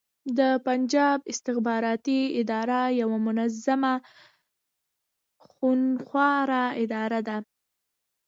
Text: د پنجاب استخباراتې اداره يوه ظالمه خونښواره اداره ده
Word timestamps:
د 0.37 0.41
پنجاب 0.65 1.19
استخباراتې 1.31 2.19
اداره 2.41 2.81
يوه 3.01 3.17
ظالمه 3.63 3.93
خونښواره 5.49 6.63
اداره 6.83 7.19
ده 7.27 7.37